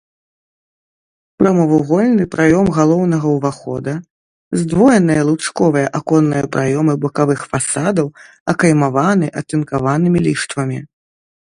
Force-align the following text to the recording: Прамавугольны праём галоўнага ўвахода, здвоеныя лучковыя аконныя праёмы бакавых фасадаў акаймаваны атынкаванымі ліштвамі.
Прамавугольны 1.41 2.25
праём 2.35 2.65
галоўнага 2.77 3.27
ўвахода, 3.35 3.93
здвоеныя 4.61 5.21
лучковыя 5.29 5.87
аконныя 6.01 6.45
праёмы 6.57 6.93
бакавых 7.05 7.39
фасадаў 7.55 8.07
акаймаваны 8.57 9.27
атынкаванымі 9.45 10.19
ліштвамі. 10.29 10.79